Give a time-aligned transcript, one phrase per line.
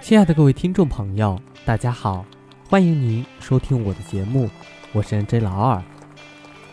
[0.00, 2.24] 亲爱的各位听众朋友，大家好，
[2.68, 4.50] 欢迎您收听我的节目，
[4.92, 5.82] 我是 N J 老二。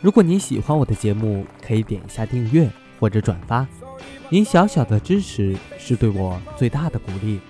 [0.00, 3.66] 如果您喜欢我的节目，可以点一下订阅或者转发，
[4.28, 7.40] 您小小的支持是对我最大的鼓励。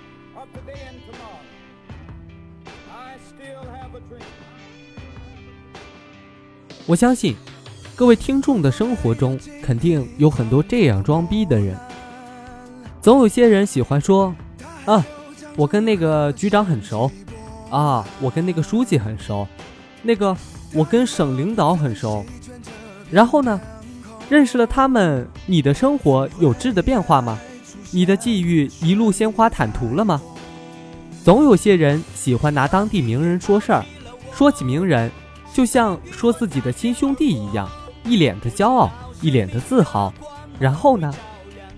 [6.87, 7.35] 我相信，
[7.95, 11.77] 各位听众的生活中肯定有很多这样装逼的人。
[13.07, 14.35] 总有些人喜欢说
[14.83, 15.01] ：“啊，
[15.55, 17.09] 我跟那个局长很熟，
[17.69, 19.47] 啊，我跟那个书记很熟，
[20.01, 20.35] 那个
[20.73, 22.25] 我跟省领导很熟。”
[23.09, 23.61] 然后呢，
[24.29, 27.39] 认识了他们，你的生活有质的变化吗？
[27.91, 30.21] 你的际遇一路鲜花坦途了吗？
[31.23, 33.85] 总有些人喜欢拿当地名人说事儿，
[34.33, 35.09] 说起名人，
[35.53, 37.69] 就像说自己的亲兄弟一样，
[38.03, 40.13] 一脸的骄傲，一脸的自豪。
[40.59, 41.13] 然后呢，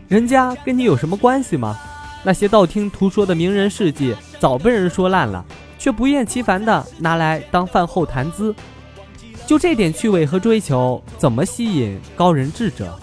[0.09, 1.77] 人家跟你有什么关系吗？
[2.23, 5.45] 那些道听途说的名人事迹早被人说烂了，
[5.77, 8.53] 却不厌其烦的拿来当饭后谈资。
[9.45, 12.97] 就这点趣味和追求，怎么吸引高人智者？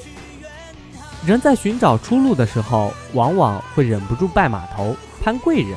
[1.25, 5.77] 人在寻找出路的时候，往往会忍不住拜码头、攀贵人，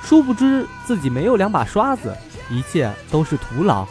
[0.00, 2.16] 殊不知自己没有两把刷子，
[2.48, 3.84] 一切都是徒劳。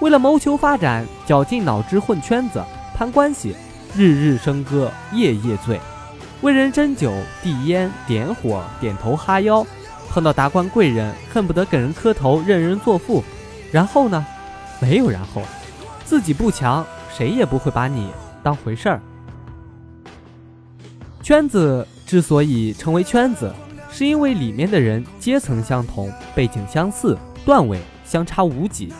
[0.00, 2.60] 为了谋求发展，绞尽脑汁混圈子、
[2.96, 3.54] 攀关系，
[3.94, 5.80] 日日笙歌，夜夜醉，
[6.40, 9.66] 为人斟酒、递烟、点火、点头哈腰，
[10.08, 13.24] 碰到达官贵人，恨不得给人磕头、认人作父。
[13.72, 14.24] 然后呢？
[14.80, 15.42] 没有然后，
[16.04, 18.10] 自己不强，谁也不会把你
[18.42, 19.00] 当回事儿。
[21.20, 23.52] 圈子之所以成为圈子，
[23.90, 28.92] 是因为里面的人阶层相同，背景相似，段位相差无几，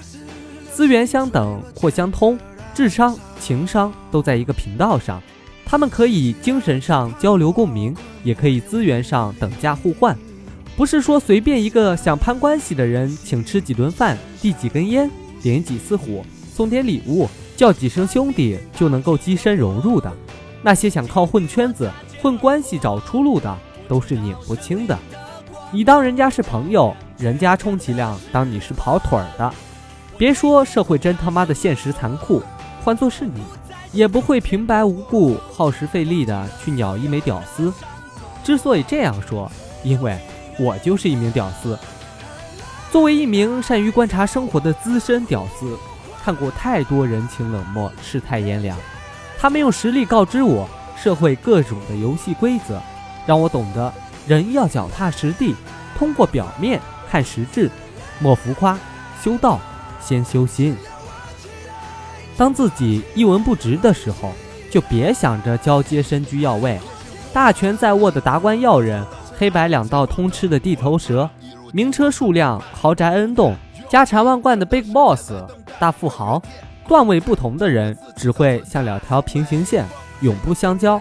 [0.73, 2.37] 资源相等或相通，
[2.75, 5.23] 智商、情商都在一个频道上。
[5.71, 10.17] 他们可以精神上交流共鸣，也可以资源上等价互换。
[10.75, 15.11] 不是说随便一个想攀关系的人，请吃几顿饭，递几根烟。
[15.43, 16.25] 点几次火，
[16.55, 20.11] 送点礼物，叫几声兄弟，就能够跻身融入的。
[20.63, 21.91] 那些想靠混圈子、
[22.23, 23.55] 混关系找出路的，
[23.87, 24.99] 都是拧不清的。
[25.71, 29.53] 你当人家是朋友，人家充其量当你是跑腿儿的。
[30.17, 32.43] 别说社会真他妈的现实残酷，
[32.83, 33.43] 换做是你，
[33.93, 37.73] 也不会平白无故耗时费力的去鸟一枚屌丝。
[38.45, 39.51] 之所以这样说，
[39.83, 40.19] 因为
[40.59, 41.79] 我就是一名屌丝。
[42.91, 45.77] 作为一名善于观察生活的资深屌丝，
[46.25, 48.77] 看过太多人情冷漠、世态炎凉。
[49.39, 52.81] 他们用实力告知我社会各种的游戏规则，
[53.27, 53.93] 让我懂得
[54.27, 55.55] 人要脚踏实地，
[55.97, 57.71] 通过表面看实质，
[58.19, 58.79] 莫浮夸。
[59.23, 59.61] 修道
[60.01, 60.77] 先修心。
[62.39, 64.33] 当自己一文不值的时候，
[64.71, 66.79] 就别想着交接身居要位、
[67.33, 69.05] 大权在握的达官要人、
[69.37, 71.29] 黑白两道通吃的地头蛇。
[71.73, 73.57] 名车数辆、豪宅 N 栋、
[73.91, 75.33] 家产万贯的 Big Boss、
[75.81, 76.41] 大富豪，
[76.87, 79.85] 段位不同的人只会像两条平行线，
[80.21, 80.99] 永不相交。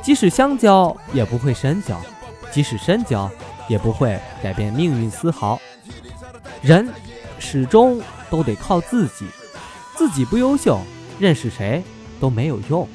[0.00, 1.96] 即使相交，也不会深交；
[2.50, 3.30] 即使深交，
[3.68, 5.60] 也不会改变命运丝毫。
[6.62, 6.88] 人
[7.38, 8.00] 始终
[8.30, 9.26] 都得靠自己，
[9.98, 10.78] 自己不优秀，
[11.18, 11.82] 认识谁
[12.20, 12.86] 都没有用。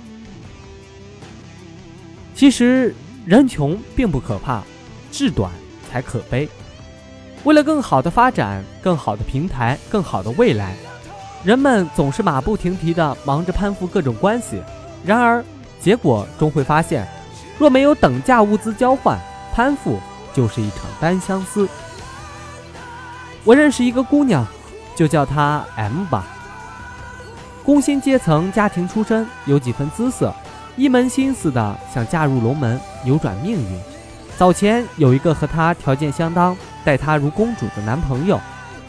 [2.34, 4.64] 其实，人穷并不可怕，
[5.12, 5.52] 志短
[5.92, 6.48] 才可悲。
[7.44, 10.78] 为了更好的发展、更好的平台、更好的未来，
[11.44, 14.64] 人们总是马不停蹄地忙着攀附各种关系。
[15.06, 15.44] 然而，
[15.82, 17.06] 结果终会发现，
[17.60, 19.20] 若没有等价物资交换，
[19.54, 20.00] 攀附
[20.34, 21.68] 就是一场单相思。
[23.44, 24.48] 我认识一个姑娘，
[24.96, 26.28] 就叫她 M 吧。
[27.66, 30.34] 工薪阶层家庭出身，有几分姿色，
[30.76, 33.80] 一门心思的想嫁入龙门，扭转命运。
[34.38, 36.56] 早前有一个和她条件相当。
[36.86, 38.38] 待她如公主的男朋友，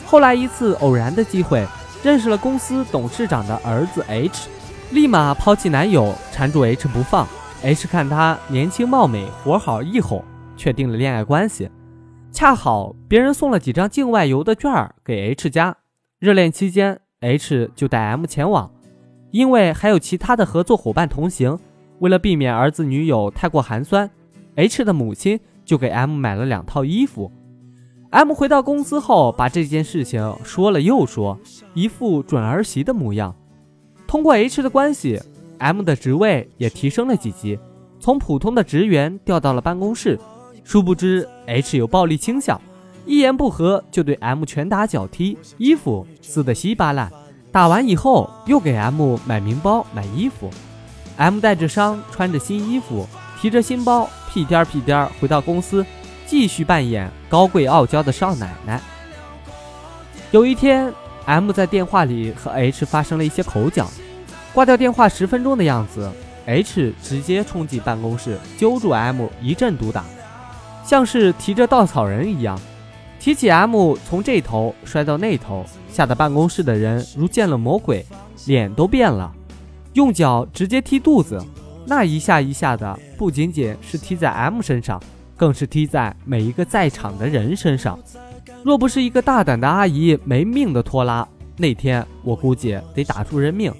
[0.04, 1.64] 后来一次偶然的机会，
[2.02, 4.48] 认识了公司董事长的儿子 H，
[4.90, 7.24] 立马抛弃男友，缠住 H 不放。
[7.62, 10.24] H 看她年轻貌美，活好一哄，
[10.56, 11.70] 确定了恋爱关系。
[12.32, 15.76] 恰好别人送了几张境外游的券儿给 H 家，
[16.18, 18.70] 热恋期间 H 就带 M 前往，
[19.30, 21.58] 因为还有其他的合作伙伴同行，
[22.00, 24.08] 为了避免儿子女友太过寒酸
[24.56, 27.32] ，H 的母亲就给 M 买了两套衣服。
[28.10, 31.38] M 回到公司后，把这件事情说了又说，
[31.72, 33.34] 一副准儿媳的模样。
[34.06, 35.20] 通过 H 的关系
[35.58, 37.58] ，M 的职位也提升了几级，
[37.98, 40.20] 从普通的职员调到了办公室。
[40.62, 42.60] 殊不知 H 有暴力倾向，
[43.06, 47.10] 一言不合就对 M 拳打脚踢，衣服撕得稀巴烂。
[47.52, 50.50] 打完以后，又给 M 买名包、买衣服。
[51.16, 53.06] M 带着伤，穿着新衣服，
[53.40, 55.84] 提着新包，屁颠儿屁颠儿回到公司。
[56.26, 58.80] 继续扮演高贵傲娇的少奶奶。
[60.30, 60.92] 有一天
[61.26, 63.88] ，M 在电话里和 H 发生了一些口角，
[64.54, 66.10] 挂掉电话十分钟的样子
[66.46, 70.02] ，H 直接冲进办公室，揪住 M 一阵毒打，
[70.82, 72.58] 像是提着稻草人一样，
[73.24, 78.04] 提起 M 从这头摔到那头，吓得办公室的人如见了魔鬼，
[78.44, 79.32] 脸都变了，
[79.94, 81.42] 用脚直接踢肚子。
[81.86, 85.02] 那一下一下的，不仅仅是踢在 M 身上，
[85.38, 87.98] 更是踢在每一个在场的人身上。
[88.62, 91.26] 若不是一个大胆的阿姨没命的拖拉，
[91.56, 93.72] 那天我估计得打出人命。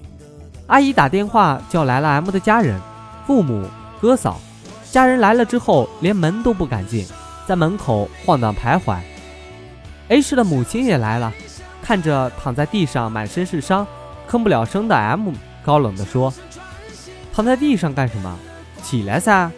[0.65, 2.81] 阿姨打电话叫来了 M 的家人，
[3.27, 3.63] 父母、
[4.01, 4.41] 哥嫂。
[4.89, 7.05] 家人来了之后，连门都不敢进，
[7.45, 8.97] 在门口晃荡徘徊。
[10.07, 11.33] H 的母亲也来了，
[11.81, 13.85] 看着躺在地上满身是伤、
[14.29, 16.33] 吭不了声的 M，高冷地说。
[17.33, 18.37] 躺在地上干什么？
[18.83, 19.51] 起来噻！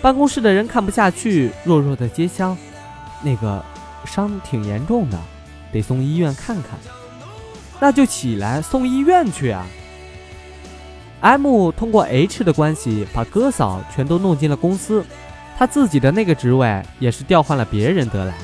[0.00, 2.56] 办公室的人看不下去，弱弱的接枪。
[3.22, 3.64] 那个
[4.04, 5.18] 伤挺严重的，
[5.72, 6.78] 得送医院看看。
[7.80, 9.66] 那就起来送医院去啊
[11.20, 15.04] ！M 通过 H 的关系，把哥嫂全都弄进了公司，
[15.56, 18.34] 他自己的那个职位也是调换了别人得来。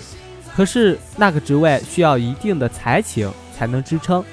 [0.55, 4.25] 可是那个职位需要一定的才情才能支撑，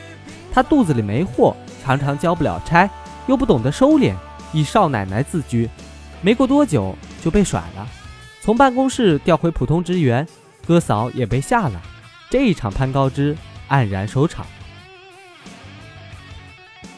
[0.54, 2.90] 他肚子里没货，常常交不了差。
[3.28, 4.16] 又不懂得收敛，
[4.52, 5.70] 以少奶奶自居，
[6.22, 7.88] 没过多久就被甩了，
[8.42, 10.28] 从办公室调回普通职员，
[10.66, 11.80] 哥嫂也被下了，
[12.32, 13.38] 这一场攀高枝
[13.70, 14.46] 黯然收场。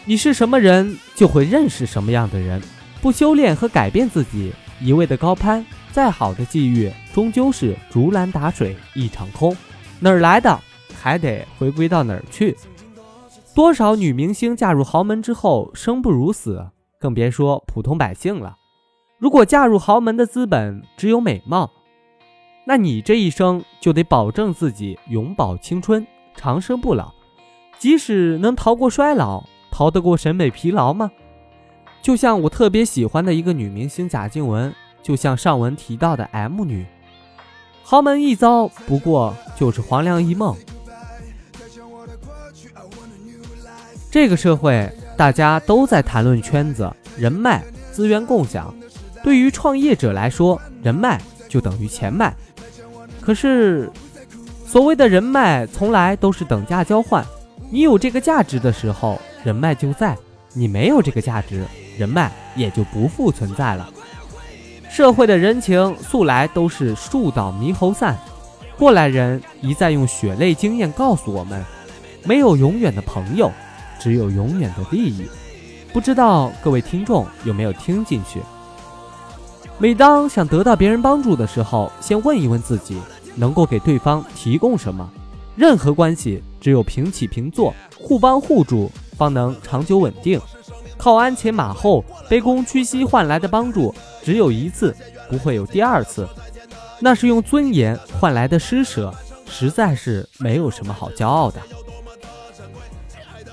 [0.05, 2.61] 你是什么人，就会认识什么样的人。
[3.01, 9.55] 不修炼和改变自己，一味的高攀，再好的际遇，终究是竹篮打水一场空。
[9.99, 10.59] 哪儿来的，
[10.99, 12.57] 还得回归到哪儿去。
[13.53, 16.67] 多少女明星嫁入豪门之后生不如死，
[16.99, 18.57] 更别说普通百姓了。
[19.19, 21.69] 如果嫁入豪门的资本只有美貌，
[22.65, 26.05] 那你这一生就得保证自己永葆青春、
[26.35, 27.13] 长生不老。
[27.77, 31.11] 即使能逃过衰老，逃得过审美疲劳吗？
[32.01, 34.73] 就像我特别喜欢的一个女明星贾静雯，
[35.03, 36.85] 就像上文提到的 M 女，
[37.83, 40.55] 豪门一遭，不过就是黄粱一梦。
[44.09, 48.73] 这个社会，大家都在谈论圈子、人脉、资源共享。
[49.23, 52.33] 对于创业者来说，人脉就等于钱脉。
[53.19, 53.91] 可是，
[54.65, 57.25] 所谓的人脉从来都是等价交换。
[57.69, 60.15] 你有这个价值的时候，人脉就在；
[60.53, 61.65] 你没有这个价值，
[61.97, 63.89] 人脉也就不复存在了。
[64.93, 68.15] 社会的人情素来都是树倒猕猴散。
[68.77, 71.65] 过来人一再用血泪经验告诉我们：
[72.23, 73.51] 没有永远的朋友。
[73.99, 75.25] 只有永远的利益，
[75.91, 78.39] 不知道各位听众有没有听进去？
[79.79, 83.01] 每当想得到别人帮助的时候，先问一问自己，
[83.33, 85.09] 能够给对方提供什么？
[85.55, 90.39] 任何关系只有平起平坐、互帮互助，方能长久稳定。
[91.03, 94.95] 靠鞍前马后、卑躬屈膝换来的帮助，只有一次，
[95.29, 96.25] 不会有第二次。
[97.01, 99.13] 那是用尊严换来的施舍，
[99.45, 101.59] 实在是没有什么好骄傲的。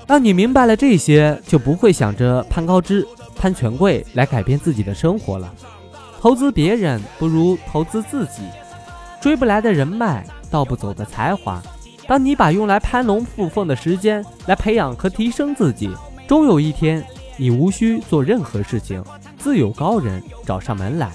[0.07, 3.05] 当你明白了这些，就不会想着攀高枝、
[3.35, 5.53] 攀权贵来改变自己的生活了。
[6.21, 8.43] 投资别人不如投资自己。
[9.19, 11.61] 追不来的人脉，盗不走的才华。
[12.07, 15.89] 当你把用来攀龙附凤的时间来培养和提升自己，
[16.29, 17.05] 终有一天，
[17.37, 19.03] 你无需做任何事情，
[19.37, 21.11] 自有高人找上门来。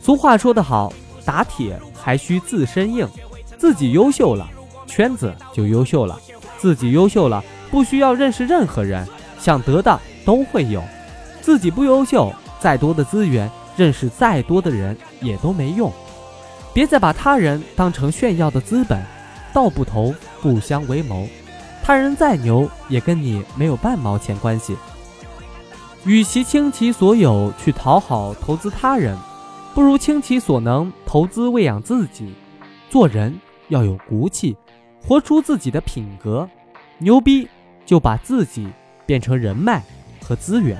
[0.00, 0.92] 俗话说得好，
[1.24, 3.08] 打铁还需自身硬。
[3.56, 4.48] 自己优秀了，
[4.86, 6.18] 圈子就优秀了。
[6.58, 9.06] 自己优秀了，不需要认识任何人，
[9.38, 10.80] 想得到都会有；
[11.42, 15.92] 自己不优秀，再多的资源，认识再多的人也都没用。
[16.72, 19.02] 别再把他人当成炫耀的资本，
[19.52, 21.26] 道不同不相为谋。
[21.88, 24.76] 他人再牛，也跟你没有半毛钱关系。
[26.04, 29.16] 与其倾其所有去讨好投资他人，
[29.74, 32.34] 不如倾其所能投资喂养自己。
[32.90, 33.34] 做人
[33.68, 34.54] 要有骨气。
[35.02, 36.46] 活出自己的品格，
[36.98, 37.48] 牛逼
[37.86, 38.68] 就把自己
[39.06, 39.82] 变成人脉
[40.20, 40.78] 和资源。